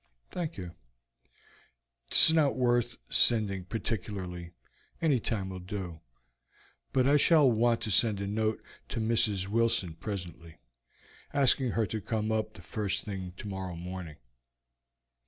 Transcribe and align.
"Thank 0.31 0.57
you; 0.57 0.71
'tis 2.09 2.33
not 2.33 2.55
worth 2.55 2.97
sending 3.07 3.65
particularly, 3.65 4.53
any 4.99 5.19
time 5.19 5.49
will 5.49 5.59
do, 5.59 6.01
but 6.91 7.05
I 7.05 7.17
shall 7.17 7.51
want 7.51 7.81
to 7.81 7.91
send 7.91 8.19
a 8.19 8.25
note 8.25 8.63
to 8.89 8.99
Mrs. 8.99 9.45
Wilson 9.45 9.93
presently, 9.93 10.57
asking 11.35 11.73
her 11.73 11.85
to 11.85 12.01
come 12.01 12.31
up 12.31 12.53
the 12.53 12.63
first 12.63 13.03
thing 13.05 13.33
tomorrow 13.37 13.75
morning." 13.75 14.15